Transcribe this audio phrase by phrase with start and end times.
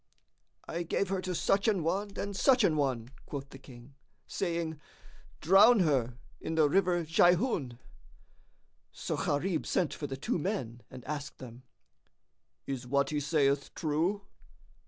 [0.67, 3.93] "I gave her to such an one and such an one," quoth the King,
[4.25, 7.77] "saying,:—Drown her in the river Jayhún."
[8.91, 11.61] So Gharib sent for the two men and asked them,
[12.65, 14.23] "Is what he saith true?"